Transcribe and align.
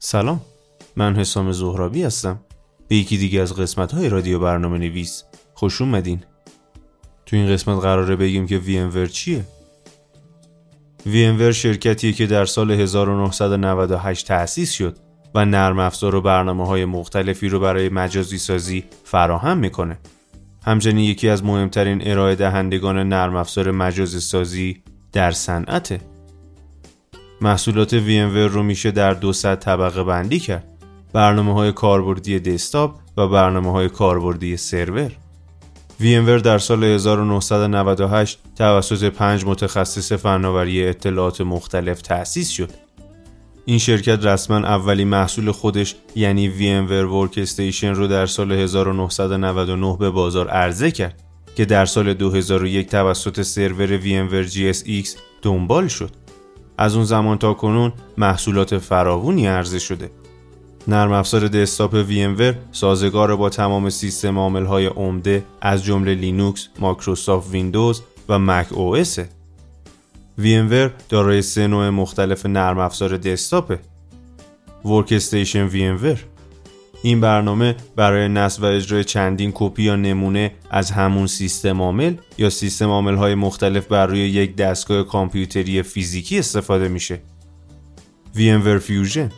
سلام. 0.00 0.40
من 0.96 1.16
حسام 1.16 1.52
زهرابی 1.52 2.02
هستم. 2.02 2.40
به 2.88 2.96
یکی 2.96 3.18
دیگه 3.18 3.40
از 3.40 3.54
قسمت 3.54 3.94
های 3.94 4.08
رادیو 4.08 4.38
برنامه 4.38 4.78
نویس. 4.78 5.24
خوش 5.54 5.80
اومدین. 5.80 6.24
تو 7.26 7.36
این 7.36 7.48
قسمت 7.48 7.82
قراره 7.82 8.16
بگیم 8.16 8.46
که 8.46 8.60
VMware 8.60 9.10
چیه؟ 9.10 9.44
VMware 11.06 11.50
شرکتیه 11.50 12.12
که 12.12 12.26
در 12.26 12.44
سال 12.44 12.70
1998 12.70 14.26
تأسیس 14.26 14.72
شد 14.72 14.96
و 15.34 15.44
نرم 15.44 15.78
افزار 15.78 16.14
و 16.14 16.20
برنامه 16.20 16.66
های 16.66 16.84
مختلفی 16.84 17.48
رو 17.48 17.60
برای 17.60 17.88
مجازی 17.88 18.38
سازی 18.38 18.84
فراهم 19.04 19.58
می‌کنه. 19.58 19.98
همچنین 20.64 20.98
یکی 20.98 21.28
از 21.28 21.44
مهمترین 21.44 22.08
ارائه 22.10 22.34
دهندگان 22.34 22.98
نرم 23.08 23.36
افزار 23.36 23.70
مجازی 23.70 24.20
سازی 24.20 24.82
در 25.12 25.30
صنعته. 25.30 26.00
محصولات 27.40 27.98
VMware 27.98 28.52
رو 28.52 28.62
میشه 28.62 28.90
در 28.90 29.14
دو 29.14 29.32
سطح 29.32 29.54
طبقه 29.54 30.04
بندی 30.04 30.38
کرد 30.38 30.64
برنامه 31.12 31.54
های 31.54 31.72
کاربردی 31.72 32.40
دسکتاپ 32.40 32.94
و 33.16 33.28
برنامه 33.28 33.72
های 33.72 33.88
کاربردی 33.88 34.56
سرور 34.56 35.10
VMware 36.00 36.42
در 36.42 36.58
سال 36.58 36.84
1998 36.84 38.38
توسط 38.56 39.04
پنج 39.04 39.44
متخصص 39.44 40.12
فناوری 40.12 40.86
اطلاعات 40.86 41.40
مختلف 41.40 42.02
تأسیس 42.02 42.50
شد. 42.50 42.70
این 43.64 43.78
شرکت 43.78 44.26
رسما 44.26 44.56
اولین 44.56 45.08
محصول 45.08 45.50
خودش 45.50 45.94
یعنی 46.14 46.50
VMware 46.50 47.10
Workstation 47.12 47.84
رو 47.84 48.06
در 48.06 48.26
سال 48.26 48.52
1999 48.52 49.96
به 50.00 50.10
بازار 50.10 50.48
عرضه 50.48 50.90
کرد 50.90 51.22
که 51.56 51.64
در 51.64 51.86
سال 51.86 52.14
2001 52.14 52.90
توسط 52.90 53.42
server 53.42 54.00
VMware 54.00 54.50
GSX 54.50 55.08
دنبال 55.42 55.88
شد. 55.88 56.10
از 56.78 56.94
اون 56.96 57.04
زمان 57.04 57.38
تا 57.38 57.54
کنون 57.54 57.92
محصولات 58.18 58.78
فراوونی 58.78 59.46
عرضه 59.46 59.78
شده. 59.78 60.10
نرم 60.88 61.12
افزار 61.12 61.48
desktop 61.48 62.06
VMware 62.08 62.54
سازگار 62.72 63.36
با 63.36 63.48
تمام 63.50 63.90
سیستم 63.90 64.66
های 64.66 64.86
عمده 64.86 65.44
از 65.60 65.84
جمله 65.84 66.14
لینوکس، 66.14 66.68
مایکروسافت 66.78 67.50
ویندوز 67.50 68.02
و 68.28 68.38
Mac 68.38 68.72
OS. 68.72 69.04
VMware 70.38 70.90
دارای 71.08 71.42
سه 71.42 71.66
نوع 71.66 71.90
مختلف 71.90 72.46
نرم 72.46 72.78
افزار 72.78 73.16
desktop 73.16 73.78
ه. 74.84 74.97
workstation 74.97 75.68
VMware. 75.70 76.37
این 77.02 77.20
برنامه 77.20 77.76
برای 77.96 78.28
نصب 78.28 78.62
و 78.62 78.66
اجرای 78.66 79.04
چندین 79.04 79.52
کپی 79.54 79.82
یا 79.82 79.96
نمونه 79.96 80.52
از 80.70 80.90
همون 80.90 81.26
سیستم 81.26 81.82
عامل 81.82 82.14
یا 82.38 82.50
سیستم 82.50 82.88
عامل 82.88 83.14
های 83.14 83.34
مختلف 83.34 83.86
بر 83.86 84.06
روی 84.06 84.20
یک 84.20 84.56
دستگاه 84.56 85.02
کامپیوتری 85.02 85.82
فیزیکی 85.82 86.38
استفاده 86.38 86.88
میشه. 86.88 87.20
VMware 88.34 88.82
Fusion 88.88 89.32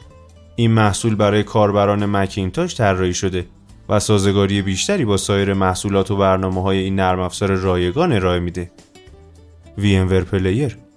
این 0.56 0.70
محصول 0.70 1.14
برای 1.14 1.42
کاربران 1.42 2.06
مکینتاش 2.06 2.77
طراحی 2.77 3.14
شده 3.14 3.47
و 3.88 4.00
سازگاری 4.00 4.62
بیشتری 4.62 5.05
با 5.05 5.16
سایر 5.16 5.55
محصولات 5.55 6.11
و 6.11 6.16
برنامه 6.16 6.62
های 6.62 6.78
این 6.78 6.97
نرم 6.97 7.20
افزار 7.20 7.55
رایگان 7.55 8.12
ارائه 8.12 8.41
میده. 8.41 8.70
VMware 9.78 10.34
Player 10.34 10.89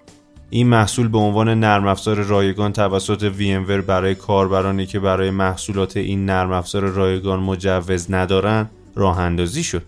این 0.54 0.68
محصول 0.68 1.08
به 1.08 1.18
عنوان 1.18 1.60
نرم 1.60 1.88
افزار 1.88 2.16
رایگان 2.16 2.74
توسط 2.74 3.32
VMware 3.34 3.86
برای 3.86 4.16
کاربرانی 4.16 4.86
که 4.86 5.00
برای 5.00 5.32
محصولات 5.32 5.98
این 5.98 6.26
نرم 6.26 6.52
افزار 6.52 6.82
رایگان 6.82 7.40
مجوز 7.40 8.12
ندارن 8.12 8.70
راه 8.96 9.20
اندازی 9.20 9.64
شد. 9.64 9.84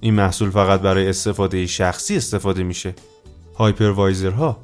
این 0.00 0.14
محصول 0.14 0.50
فقط 0.50 0.80
برای 0.80 1.08
استفاده 1.08 1.66
شخصی 1.66 2.16
استفاده 2.16 2.62
میشه. 2.62 2.94
هایپروایزرها 3.58 4.56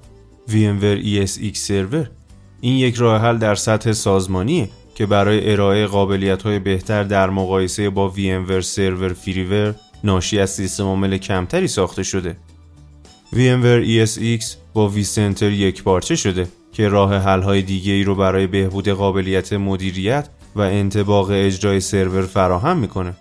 VMware 0.49 1.05
ESX 1.05 1.57
سرور 1.57 2.11
این 2.61 2.75
یک 2.75 2.95
راه 2.95 3.21
حل 3.23 3.39
در 3.39 3.55
سطح 3.55 3.93
سازمانیه 3.93 4.69
که 4.95 5.07
برای 5.07 5.53
ارائه 5.53 5.87
قابلیت 5.87 6.43
های 6.43 6.59
بهتر 6.59 7.05
در 7.05 7.31
مقایسه 7.31 7.91
با 7.91 8.15
VMware 8.17 8.61
سرور 8.61 9.13
فریور 9.13 9.75
ناشی 10.05 10.39
از 10.39 10.51
سیستم 10.51 10.85
عامل 10.85 11.17
کمتری 11.17 11.69
ساخته 11.69 12.03
شده. 12.03 12.37
VMware 13.33 13.87
ESX 13.87 14.60
با 14.75 14.93
vCenter 14.97 15.43
یک 15.43 15.83
پارچه 15.83 16.17
شده 16.17 16.49
که 16.73 16.89
راه 16.89 17.15
حل 17.15 17.43
های 17.43 17.63
دیگه 17.63 17.93
ای 17.93 18.05
رو 18.05 18.15
برای 18.15 18.47
بهبود 18.47 18.89
قابلیت 18.89 19.53
مدیریت 19.53 20.29
و 20.57 20.61
انطباق 20.61 21.31
اجرای 21.31 21.81
سرور 21.81 22.23
فراهم 22.23 22.79
می‌کنه. 22.79 23.17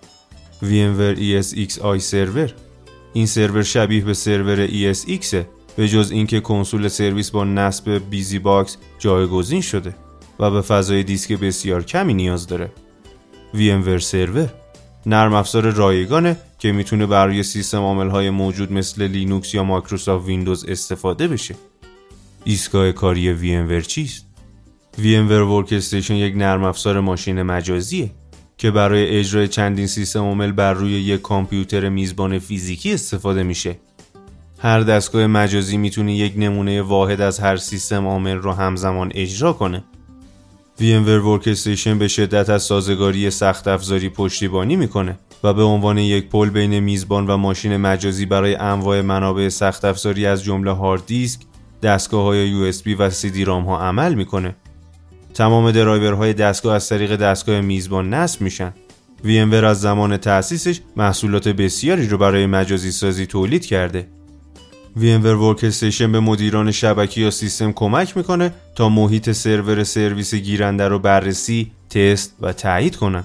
VMware 0.61 1.17
ESXi 1.17 1.81
server 1.81 2.53
این 3.13 3.25
سرور 3.25 3.63
شبیه 3.63 4.03
به 4.03 4.13
server 4.13 4.67
ESX 4.67 5.35
به 5.75 5.87
جز 5.87 6.11
اینکه 6.11 6.39
console 6.39 6.87
service 6.87 7.31
با 7.31 7.43
نصب 7.43 8.01
BusyBox 8.09 8.77
جایگزین 8.99 9.61
شده 9.61 9.95
و 10.39 10.51
به 10.51 10.61
فضای 10.61 11.03
دیسک 11.03 11.33
بسیار 11.33 11.83
کمی 11.83 12.13
نیاز 12.13 12.47
داره. 12.47 12.71
VMware 13.53 13.97
server 13.97 14.49
نرم 15.05 15.33
افزار 15.33 15.69
رایگانه 15.71 16.37
که 16.59 16.71
می‌تونه 16.71 17.05
برای 17.05 17.43
سیستم 17.43 17.77
عامل 17.77 18.29
موجود 18.29 18.73
مثل 18.73 19.07
لینوکس 19.07 19.53
یا 19.53 19.63
مایکروسافت 19.63 20.27
ویندوز 20.27 20.65
استفاده 20.65 21.27
بشه. 21.27 21.55
ایستگاه 22.43 22.91
کاری 22.91 23.37
VMware 23.37 23.87
چیست؟ 23.87 24.25
VMware 24.97 25.65
Workstation 25.67 26.11
یک 26.11 26.35
نرم 26.35 26.63
افزار 26.63 26.99
ماشین 26.99 27.41
مجازیه 27.41 28.11
که 28.57 28.71
برای 28.71 29.19
اجرای 29.19 29.47
چندین 29.47 29.87
سیستم 29.87 30.19
عامل 30.19 30.51
بر 30.51 30.73
روی 30.73 30.91
یک 30.91 31.21
کامپیوتر 31.21 31.89
میزبان 31.89 32.39
فیزیکی 32.39 32.93
استفاده 32.93 33.43
میشه. 33.43 33.79
هر 34.59 34.79
دستگاه 34.79 35.27
مجازی 35.27 35.77
می‌تونه 35.77 36.15
یک 36.15 36.33
نمونه 36.37 36.81
واحد 36.81 37.21
از 37.21 37.39
هر 37.39 37.57
سیستم 37.57 38.07
عامل 38.07 38.35
رو 38.35 38.51
همزمان 38.51 39.11
اجرا 39.15 39.53
کنه. 39.53 39.83
VMware 40.79 41.23
Workstation 41.23 41.87
به 41.87 42.07
شدت 42.07 42.49
از 42.49 42.63
سازگاری 42.63 43.31
سخت 43.31 43.67
افزاری 43.67 44.09
پشتیبانی 44.09 44.75
می‌کنه 44.75 45.19
و 45.43 45.53
به 45.53 45.63
عنوان 45.63 45.97
یک 45.97 46.29
پل 46.29 46.49
بین 46.49 46.79
میزبان 46.79 47.27
و 47.27 47.37
ماشین 47.37 47.77
مجازی 47.77 48.25
برای 48.25 48.55
انواع 48.55 49.01
منابع 49.01 49.49
سخت 49.49 49.85
افزاری 49.85 50.25
از 50.25 50.43
جمله 50.43 50.71
هارد 50.71 51.05
دیسک، 51.05 51.41
دستگاه 51.83 52.23
های 52.23 52.71
USB 52.71 52.95
و 52.99 53.09
CD 53.09 53.37
رام 53.37 53.63
ها 53.63 53.79
عمل 53.79 54.13
می‌کنه. 54.13 54.55
تمام 55.33 55.71
درایورهای 55.71 56.33
دستگاه 56.33 56.75
از 56.75 56.89
طریق 56.89 57.15
دستگاه 57.15 57.61
میزبان 57.61 58.13
نصب 58.13 58.41
میشن. 58.41 58.73
VMware 59.23 59.53
از 59.53 59.81
زمان 59.81 60.17
تأسیسش 60.17 60.81
محصولات 60.95 61.47
بسیاری 61.47 62.07
رو 62.07 62.17
برای 62.17 62.45
مجازی 62.45 62.91
سازی 62.91 63.25
تولید 63.25 63.65
کرده. 63.65 64.07
VMware 64.97 65.57
Workstation 65.57 66.01
به 66.01 66.19
مدیران 66.19 66.71
شبکه 66.71 67.21
یا 67.21 67.31
سیستم 67.31 67.71
کمک 67.71 68.17
می‌کنه 68.17 68.53
تا 68.75 68.89
محیط 68.89 69.31
سرور 69.31 69.83
سرویس 69.83 70.35
گیرنده 70.35 70.87
رو 70.87 70.99
بررسی، 70.99 71.71
تست 71.89 72.35
و 72.41 72.53
تایید 72.53 72.95
کنن. 72.95 73.23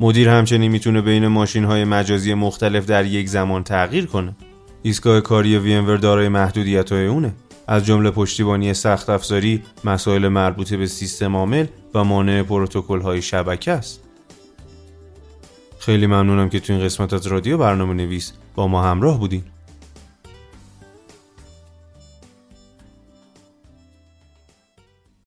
مدیر 0.00 0.28
همچنین 0.28 0.70
می‌تونه 0.70 1.00
بین 1.00 1.26
ماشین 1.26 1.64
های 1.64 1.84
مجازی 1.84 2.34
مختلف 2.34 2.86
در 2.86 3.04
یک 3.06 3.28
زمان 3.28 3.62
تغییر 3.62 4.06
کنه. 4.06 4.36
ایستگاه 4.82 5.20
کاری 5.20 5.58
VMware 5.60 6.00
دارای 6.00 6.28
محدودیت 6.28 6.92
های 6.92 7.06
اونه. 7.06 7.34
از 7.68 7.86
جمله 7.86 8.10
پشتیبانی 8.10 8.74
سخت 8.74 9.10
افزاری، 9.10 9.62
مسائل 9.84 10.28
مربوط 10.28 10.74
به 10.74 10.86
سیستم 10.86 11.36
عامل 11.36 11.66
و 11.94 12.04
مانع 12.04 12.42
پروتکل 12.42 13.00
های 13.00 13.22
شبکه 13.22 13.72
است. 13.72 14.00
خیلی 15.78 16.06
ممنونم 16.06 16.48
که 16.48 16.60
تو 16.60 16.72
این 16.72 16.82
قسمت 16.82 17.12
از 17.12 17.26
رادیو 17.26 17.58
برنامه 17.58 17.94
نویس 17.94 18.32
با 18.54 18.68
ما 18.68 18.82
همراه 18.82 19.18
بودین. 19.18 19.42